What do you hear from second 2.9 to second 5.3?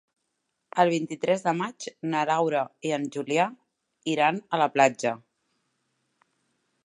i en Julià iran a la platja.